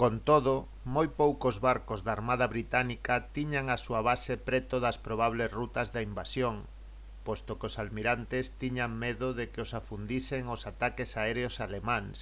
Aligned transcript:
con 0.00 0.14
todo 0.28 0.54
moi 0.94 1.08
poucos 1.20 1.56
barcos 1.68 2.00
da 2.06 2.12
armada 2.18 2.46
británica 2.54 3.14
tiñan 3.36 3.66
a 3.70 3.76
súa 3.84 4.00
base 4.10 4.34
preto 4.48 4.74
das 4.84 5.00
probables 5.06 5.50
rutas 5.60 5.88
de 5.94 6.00
invasión 6.10 6.56
posto 7.26 7.52
que 7.58 7.66
os 7.70 7.78
almirantes 7.82 8.44
tiñan 8.62 8.92
medo 9.04 9.28
de 9.38 9.44
que 9.52 9.60
os 9.66 9.72
afundisen 9.80 10.42
os 10.54 10.62
ataques 10.72 11.10
aéreos 11.20 11.54
alemáns 11.66 12.18